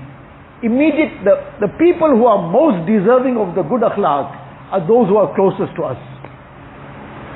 immediate, 0.64 1.22
the, 1.24 1.38
the 1.62 1.72
people 1.78 2.10
who 2.10 2.26
are 2.26 2.42
most 2.50 2.88
deserving 2.90 3.38
of 3.38 3.54
the 3.54 3.62
good 3.62 3.82
akhlaq 3.86 4.34
are 4.74 4.82
those 4.82 5.08
who 5.08 5.18
are 5.18 5.30
closest 5.36 5.76
to 5.78 5.84
us. 5.86 6.00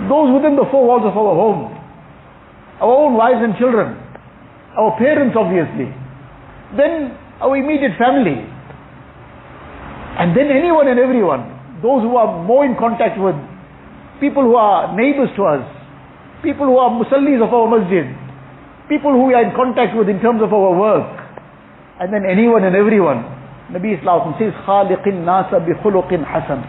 Those 0.09 0.33
within 0.33 0.55
the 0.55 0.65
four 0.71 0.85
walls 0.85 1.05
of 1.05 1.13
our 1.13 1.35
home. 1.35 1.71
Our 2.81 2.89
own 2.89 3.13
wives 3.13 3.39
and 3.41 3.53
children. 3.57 3.97
Our 4.77 4.97
parents 4.97 5.35
obviously. 5.37 5.93
Then 6.77 7.13
our 7.39 7.55
immediate 7.57 7.97
family. 7.97 8.41
And 10.17 10.35
then 10.35 10.49
anyone 10.49 10.87
and 10.87 10.99
everyone. 10.99 11.81
Those 11.81 12.01
who 12.03 12.17
are 12.17 12.43
more 12.43 12.65
in 12.65 12.75
contact 12.77 13.19
with. 13.19 13.35
People 14.19 14.43
who 14.43 14.55
are 14.55 14.95
neighbors 14.95 15.29
to 15.37 15.43
us. 15.45 15.65
People 16.43 16.65
who 16.65 16.77
are 16.77 16.89
musallis 16.89 17.41
of 17.41 17.53
our 17.53 17.69
masjid. 17.69 18.09
People 18.89 19.13
who 19.13 19.29
we 19.29 19.33
are 19.33 19.45
in 19.45 19.55
contact 19.55 19.95
with 19.95 20.09
in 20.09 20.19
terms 20.19 20.41
of 20.41 20.53
our 20.53 20.73
work 20.73 21.21
and 22.01 22.09
then 22.11 22.25
anyone 22.25 22.65
and 22.65 22.75
everyone. 22.75 23.21
Nabi 23.69 23.93
Islam 23.93 24.33
says, 24.41 24.51
خَالِقِ 24.65 25.05
النَّاسَ 25.05 25.53
بِخُلُقٍ 25.53 26.09
حَسَنٍ 26.09 26.59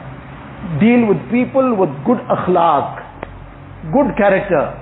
Deal 0.79 1.09
with 1.09 1.17
people 1.33 1.75
with 1.75 1.89
good 2.05 2.21
akhlaq, 2.29 3.01
good 3.94 4.16
character. 4.18 4.74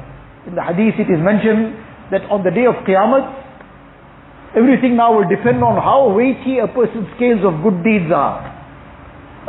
In 0.48 0.56
the 0.56 0.64
hadith 0.64 1.00
it 1.00 1.10
is 1.10 1.22
mentioned 1.22 1.74
that 2.12 2.24
on 2.30 2.46
the 2.46 2.52
day 2.52 2.66
of 2.70 2.76
Qiyamah, 2.86 4.56
everything 4.56 4.96
now 4.96 5.14
will 5.18 5.28
depend 5.28 5.64
on 5.64 5.76
how 5.82 6.14
weighty 6.14 6.60
a 6.62 6.68
person's 6.70 7.10
scales 7.18 7.42
of 7.44 7.62
good 7.66 7.82
deeds 7.84 8.14
are. 8.14 8.46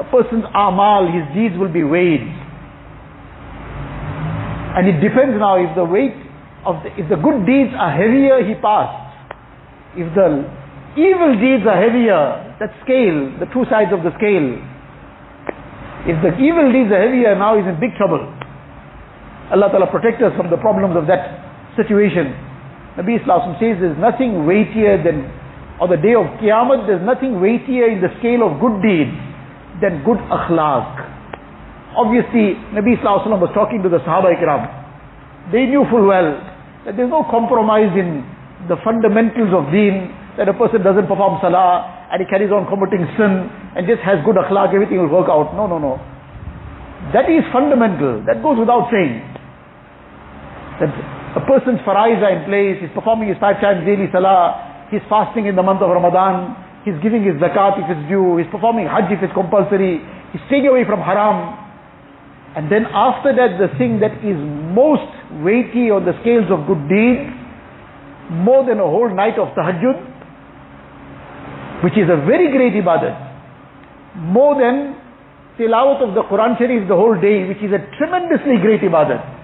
A 0.01 0.05
person's 0.09 0.45
amal, 0.53 1.09
his 1.09 1.25
deeds 1.37 1.57
will 1.57 1.73
be 1.73 1.85
weighed. 1.85 2.25
And 4.77 4.85
it 4.89 5.01
depends 5.01 5.41
now 5.41 5.57
if 5.57 5.73
the 5.73 5.85
weight 5.85 6.17
of 6.69 6.85
the, 6.85 6.93
if 7.01 7.09
the 7.09 7.17
good 7.17 7.49
deeds 7.49 7.73
are 7.73 7.93
heavier, 7.93 8.45
he 8.45 8.53
passed. 8.61 9.09
If 9.97 10.13
the 10.13 10.45
evil 11.01 11.33
deeds 11.41 11.65
are 11.65 11.81
heavier, 11.81 12.57
that 12.61 12.73
scale, 12.85 13.33
the 13.41 13.49
two 13.53 13.65
sides 13.73 13.93
of 13.93 14.05
the 14.05 14.13
scale. 14.21 14.61
If 16.09 16.21
the 16.21 16.37
evil 16.37 16.69
deeds 16.73 16.93
are 16.93 17.01
heavier, 17.01 17.33
now 17.37 17.57
he's 17.57 17.65
in 17.65 17.81
big 17.81 17.97
trouble. 17.97 18.21
Allah 19.53 19.71
Ta'ala 19.71 19.87
protect 19.91 20.23
us 20.23 20.35
from 20.35 20.51
the 20.51 20.59
problems 20.59 20.99
of 20.99 21.07
that 21.07 21.23
situation. 21.79 22.35
Nabi 22.99 23.21
Islam 23.21 23.55
says 23.61 23.79
there's 23.79 24.01
nothing 24.01 24.49
weightier 24.49 24.99
than, 24.99 25.29
on 25.79 25.93
the 25.93 26.01
day 26.01 26.17
of 26.17 26.27
Qiyamah, 26.41 26.89
there's 26.89 27.05
nothing 27.05 27.39
weightier 27.39 27.93
in 27.93 28.01
the 28.01 28.11
scale 28.19 28.43
of 28.43 28.59
good 28.59 28.81
deeds 28.83 29.13
than 29.85 30.01
good 30.03 30.19
akhlaq. 30.33 31.05
Obviously, 31.95 32.57
Nabi 32.73 32.97
Islam 32.97 33.39
was 33.39 33.53
talking 33.55 33.85
to 33.85 33.89
the 33.93 34.01
Sahaba 34.03 34.33
Ikram. 34.33 34.67
They 35.53 35.69
knew 35.69 35.85
full 35.93 36.09
well 36.09 36.41
that 36.89 36.97
there's 36.97 37.13
no 37.13 37.23
compromise 37.31 37.93
in 37.95 38.25
the 38.67 38.81
fundamentals 38.83 39.53
of 39.53 39.71
deen 39.71 40.11
that 40.41 40.49
a 40.49 40.57
person 40.57 40.83
doesn't 40.83 41.07
perform 41.07 41.39
salah 41.39 42.09
and 42.11 42.19
he 42.19 42.27
carries 42.27 42.51
on 42.51 42.67
committing 42.67 43.07
sin 43.15 43.47
and 43.77 43.87
just 43.87 44.01
has 44.03 44.19
good 44.25 44.35
akhlaq, 44.41 44.73
everything 44.75 44.99
will 44.99 45.13
work 45.13 45.29
out. 45.29 45.53
No, 45.55 45.69
no, 45.69 45.79
no. 45.79 46.01
That 47.13 47.29
is 47.31 47.45
fundamental. 47.53 48.25
That 48.27 48.43
goes 48.43 48.59
without 48.59 48.89
saying. 48.91 49.36
That 50.81 50.93
a 51.37 51.43
person's 51.45 51.81
farais 51.85 52.21
are 52.21 52.33
in 52.33 52.45
place, 52.45 52.81
he's 52.81 52.93
performing 52.93 53.29
his 53.29 53.39
five 53.41 53.61
times 53.61 53.85
daily 53.85 54.09
salah, 54.13 54.89
he's 54.91 55.05
fasting 55.09 55.47
in 55.47 55.57
the 55.57 55.63
month 55.63 55.81
of 55.81 55.89
Ramadan, 55.89 56.57
he's 56.85 56.97
giving 57.03 57.25
his 57.25 57.37
zakat 57.37 57.81
if 57.81 57.89
it's 57.89 58.09
due, 58.09 58.37
he's 58.37 58.49
performing 58.53 58.87
hajj 58.87 59.13
if 59.13 59.21
it's 59.21 59.33
compulsory, 59.33 60.01
he's 60.33 60.41
staying 60.49 60.69
away 60.69 60.85
from 60.85 61.01
haram. 61.01 61.57
And 62.57 62.73
then 62.73 62.89
after 62.89 63.37
that, 63.37 63.61
the 63.61 63.69
thing 63.77 64.01
that 64.01 64.17
is 64.25 64.37
most 64.73 65.13
weighty 65.45 65.93
on 65.93 66.09
the 66.09 66.17
scales 66.25 66.49
of 66.49 66.65
good 66.65 66.89
deeds, 66.89 67.29
more 68.33 68.65
than 68.65 68.81
a 68.81 68.89
whole 68.89 69.13
night 69.13 69.37
of 69.37 69.53
tahajjud, 69.53 69.97
which 71.85 72.01
is 72.01 72.09
a 72.09 72.17
very 72.25 72.49
great 72.49 72.73
ibadat, 72.73 73.13
more 74.17 74.57
than 74.57 74.97
tilawat 75.61 76.01
of 76.01 76.15
the 76.17 76.25
Quran 76.33 76.57
Sharif 76.57 76.89
the 76.89 76.97
whole 76.97 77.21
day, 77.21 77.45
which 77.45 77.61
is 77.61 77.73
a 77.77 77.81
tremendously 78.01 78.57
great 78.61 78.81
ibadat. 78.81 79.36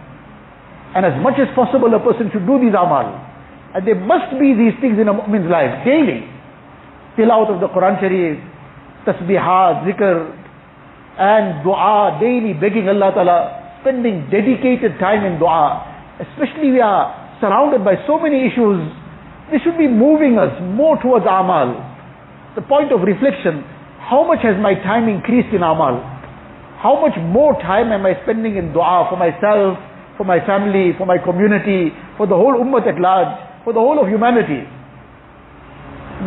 And 0.94 1.06
as 1.06 1.16
much 1.22 1.40
as 1.40 1.48
possible 1.56 1.88
a 1.94 2.00
person 2.00 2.28
should 2.32 2.44
do 2.44 2.60
these 2.60 2.76
amal. 2.76 3.16
And 3.74 3.86
there 3.88 3.96
must 3.96 4.36
be 4.36 4.52
these 4.52 4.76
things 4.84 5.00
in 5.00 5.08
a 5.08 5.14
mu'min's 5.16 5.48
life, 5.48 5.84
daily. 5.88 6.28
Tilawat 7.16 7.56
of 7.56 7.60
the 7.64 7.68
Quran 7.72 7.96
Sharif, 8.00 8.36
tasbihat, 9.08 9.88
zikr, 9.88 10.28
and 11.18 11.64
dua, 11.64 12.16
daily 12.20 12.52
begging 12.52 12.88
Allah 12.88 13.12
Ta'ala 13.12 13.38
spending 13.80 14.28
dedicated 14.28 14.96
time 15.00 15.24
in 15.24 15.38
dua. 15.38 15.84
Especially 16.20 16.72
we 16.72 16.80
are 16.80 17.12
surrounded 17.40 17.84
by 17.84 17.96
so 18.06 18.20
many 18.20 18.46
issues. 18.46 18.80
This 19.50 19.60
should 19.64 19.76
be 19.76 19.88
moving 19.88 20.38
us 20.38 20.52
more 20.60 20.96
towards 21.00 21.24
amal. 21.24 21.76
The 22.54 22.62
point 22.62 22.92
of 22.92 23.00
reflection, 23.00 23.64
how 24.00 24.24
much 24.24 24.40
has 24.44 24.56
my 24.60 24.74
time 24.84 25.08
increased 25.08 25.52
in 25.52 25.64
amal? 25.64 26.00
How 26.80 27.00
much 27.00 27.16
more 27.20 27.54
time 27.60 27.92
am 27.92 28.04
I 28.04 28.16
spending 28.24 28.56
in 28.56 28.72
dua 28.72 29.08
for 29.08 29.16
myself, 29.16 29.76
for 30.22 30.30
my 30.30 30.38
family, 30.46 30.94
for 30.94 31.02
my 31.02 31.18
community, 31.18 31.90
for 32.14 32.30
the 32.30 32.38
whole 32.38 32.54
ummah 32.54 32.86
at 32.86 32.94
large, 33.02 33.34
for 33.66 33.74
the 33.74 33.82
whole 33.82 33.98
of 33.98 34.06
humanity? 34.06 34.62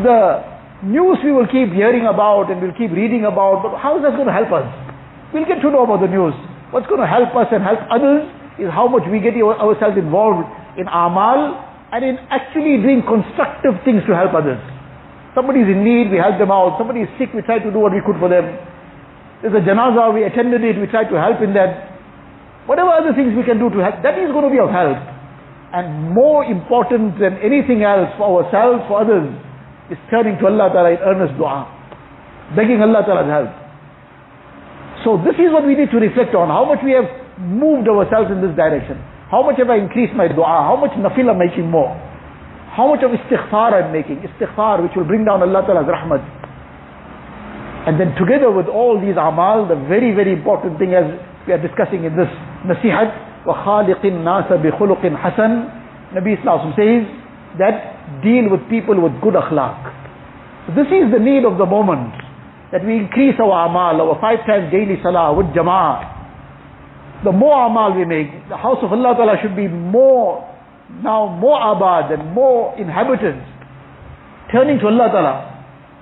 The 0.04 0.44
news 0.84 1.24
we 1.24 1.32
will 1.32 1.48
keep 1.48 1.72
hearing 1.72 2.04
about 2.04 2.52
and 2.52 2.60
we'll 2.60 2.75
keep 2.75 2.92
reading 2.92 3.24
about, 3.24 3.64
but 3.64 3.80
how 3.80 3.96
is 3.96 4.04
that 4.04 4.20
going 4.20 4.28
to 4.28 4.36
help 4.36 4.52
us? 4.52 4.68
We'll 5.32 5.48
get 5.48 5.64
to 5.64 5.72
know 5.72 5.88
about 5.88 6.04
the 6.04 6.12
news. 6.12 6.36
What's 6.75 6.92
going 6.92 7.00
to 7.00 7.08
help 7.08 7.32
us 7.40 7.48
and 7.56 7.64
help 7.64 7.80
others 7.88 8.28
is 8.60 8.68
how 8.68 8.92
much 8.92 9.08
we 9.08 9.24
get 9.24 9.40
ourselves 9.40 9.96
involved 9.96 10.44
in 10.75 10.92
amal 10.92 11.56
and 11.96 12.04
in 12.04 12.20
actually 12.28 12.84
doing 12.84 13.00
constructive 13.00 13.80
things 13.88 14.04
to 14.12 14.12
help 14.12 14.36
others. 14.36 14.60
Somebody 15.32 15.64
is 15.64 15.72
in 15.72 15.88
need, 15.88 16.12
we 16.12 16.20
help 16.20 16.36
them 16.36 16.52
out. 16.52 16.75
Somebody 16.75 17.08
is 17.08 17.12
sick, 17.16 17.32
we 17.32 17.40
try 17.48 17.64
to 17.64 17.72
do 17.72 17.80
what 17.80 17.96
we 17.96 18.04
could 18.04 18.20
for 18.20 18.28
them. 18.28 18.60
There's 19.40 19.56
a 19.56 19.64
janaza, 19.64 20.12
we 20.12 20.28
attended 20.28 20.68
it, 20.68 20.75
we 20.75 20.92
tried 20.92 21.08
to 21.08 21.16
help 21.16 21.40
in 21.40 21.56
that. 21.56 21.95
Whatever 22.65 22.89
other 22.89 23.13
things 23.13 23.34
we 23.38 23.45
can 23.45 23.62
do 23.62 23.69
to 23.69 23.79
help, 23.81 24.01
that 24.01 24.17
is 24.17 24.34
going 24.34 24.45
to 24.45 24.53
be 24.53 24.62
of 24.62 24.69
help. 24.74 24.98
And 25.74 26.13
more 26.13 26.45
important 26.45 27.19
than 27.19 27.38
anything 27.41 27.84
else 27.84 28.10
for 28.17 28.41
ourselves, 28.41 28.86
for 28.89 29.01
others, 29.05 29.29
is 29.91 30.00
turning 30.10 30.38
to 30.41 30.50
Allah 30.50 30.74
Ta'ala 30.74 30.89
in 30.98 31.01
earnest 31.03 31.38
dua. 31.38 31.69
Begging 32.57 32.81
Allah 32.81 33.05
Ta'ala's 33.05 33.29
help. 33.29 33.51
So 35.05 35.22
this 35.22 35.38
is 35.38 35.53
what 35.53 35.65
we 35.67 35.77
need 35.77 35.93
to 35.93 36.01
reflect 36.01 36.34
on. 36.34 36.50
How 36.50 36.65
much 36.65 36.81
we 36.81 36.98
have 36.98 37.05
moved 37.39 37.88
ourselves 37.88 38.31
in 38.31 38.39
this 38.39 38.55
direction. 38.55 38.95
How 39.29 39.43
much 39.43 39.57
have 39.60 39.69
I 39.69 39.77
increased 39.77 40.13
my 40.15 40.27
dua? 40.27 40.63
How 40.63 40.77
much 40.79 40.95
nafil 40.95 41.29
am 41.29 41.39
making 41.39 41.67
more? 41.69 41.91
How 42.72 42.88
much 42.88 43.03
of 43.03 43.12
istighfar 43.12 43.74
I'm 43.75 43.91
making? 43.91 44.24
Istighfar 44.24 44.84
which 44.84 44.91
will 44.95 45.07
bring 45.07 45.25
down 45.25 45.41
Allah 45.41 45.63
Ta'ala's 45.67 45.88
rahmat. 45.88 46.24
And 47.88 48.00
then 48.00 48.15
together 48.17 48.50
with 48.51 48.67
all 48.67 49.00
these 49.00 49.15
amal, 49.19 49.67
the 49.67 49.75
very, 49.88 50.15
very 50.15 50.34
important 50.34 50.79
thing 50.79 50.95
as 50.95 51.05
we 51.47 51.52
are 51.52 51.62
discussing 51.62 52.04
in 52.04 52.16
this 52.16 52.30
nasihat, 52.66 53.45
وَخَالِقِ 53.47 54.04
النَّاسَ 54.04 54.49
بِخُلُقٍ 54.52 55.02
حَسَنٍ 55.02 55.52
Nabi 56.12 56.38
Islam 56.38 56.75
says 56.75 57.07
that 57.59 58.23
deal 58.23 58.50
with 58.50 58.61
people 58.69 58.99
with 59.00 59.14
good 59.23 59.35
akhlaq. 59.35 59.78
So 60.66 60.75
this 60.75 60.90
is 60.90 61.11
the 61.14 61.23
need 61.23 61.45
of 61.47 61.57
the 61.57 61.66
moment, 61.66 62.12
that 62.73 62.85
we 62.85 62.99
increase 62.99 63.35
our 63.38 63.66
amal, 63.66 64.00
our 64.02 64.19
five 64.21 64.47
times 64.47 64.71
daily 64.71 64.99
salah 65.02 65.35
with 65.35 65.47
jama'ah. 65.54 67.25
The 67.25 67.33
more 67.33 67.66
amal 67.66 67.95
we 67.95 68.04
make, 68.04 68.49
the 68.49 68.57
house 68.57 68.78
of 68.83 68.92
Allah 68.92 69.14
Ta'ala 69.16 69.37
should 69.42 69.54
be 69.54 69.69
more, 69.69 70.47
now 71.02 71.26
more 71.26 71.61
abad 71.73 72.11
and 72.12 72.33
more 72.33 72.75
inhabitants. 72.78 73.47
Turning 74.52 74.78
to 74.80 74.87
Allah 74.87 75.09
Ta'ala, 75.12 75.35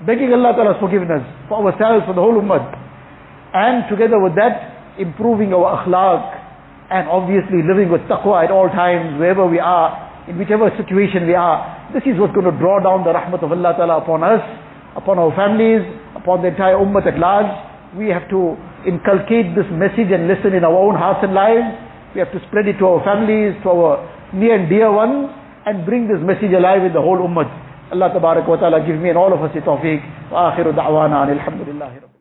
begging 0.06 0.32
Allah 0.32 0.52
Ta'ala's 0.56 0.80
forgiveness 0.80 1.26
for 1.48 1.60
ourselves, 1.60 2.06
for 2.06 2.14
the 2.14 2.22
whole 2.22 2.40
ummah. 2.40 2.64
And 3.52 3.88
together 3.90 4.20
with 4.20 4.36
that, 4.36 4.71
improving 4.97 5.53
our 5.53 5.83
akhlaq 5.83 6.21
and 6.91 7.09
obviously 7.09 7.65
living 7.65 7.89
with 7.89 8.01
taqwa 8.05 8.43
at 8.45 8.51
all 8.51 8.69
times, 8.69 9.17
wherever 9.19 9.47
we 9.47 9.59
are, 9.59 10.13
in 10.27 10.37
whichever 10.37 10.69
situation 10.77 11.27
we 11.27 11.35
are. 11.35 11.89
This 11.93 12.03
is 12.05 12.19
what's 12.19 12.33
going 12.33 12.47
to 12.47 12.55
draw 12.57 12.79
down 12.79 13.03
the 13.03 13.11
rahmat 13.11 13.43
of 13.43 13.51
Allah 13.51 13.73
Ta'ala 13.75 13.97
upon 14.03 14.23
us, 14.23 14.41
upon 14.95 15.19
our 15.19 15.33
families, 15.35 15.83
upon 16.15 16.41
the 16.41 16.49
entire 16.49 16.77
ummah 16.77 17.05
at 17.05 17.19
large. 17.19 17.49
We 17.97 18.09
have 18.09 18.29
to 18.29 18.55
inculcate 18.87 19.53
this 19.57 19.67
message 19.73 20.09
and 20.13 20.27
listen 20.27 20.53
in 20.53 20.63
our 20.63 20.75
own 20.75 20.95
hearts 20.95 21.21
and 21.23 21.33
lives. 21.33 21.65
We 22.15 22.21
have 22.21 22.31
to 22.31 22.39
spread 22.47 22.67
it 22.67 22.77
to 22.79 22.85
our 22.87 23.01
families, 23.03 23.57
to 23.63 23.69
our 23.69 23.93
near 24.33 24.55
and 24.55 24.69
dear 24.69 24.91
ones, 24.91 25.29
and 25.65 25.85
bring 25.85 26.07
this 26.07 26.21
message 26.21 26.53
alive 26.53 26.83
in 26.85 26.93
the 26.93 27.01
whole 27.01 27.17
ummah. 27.17 27.49
Allah 27.91 28.09
Ta'ala 28.09 28.85
give 28.85 28.97
me 28.97 29.09
and 29.09 29.17
all 29.17 29.33
of 29.33 29.41
us 29.41 29.51
the 29.53 29.61
tawfiq. 29.61 30.31
Wa 30.31 30.53
akhiru 30.53 30.73
da'wana 30.73 31.29
alhamdulillahi 31.29 32.12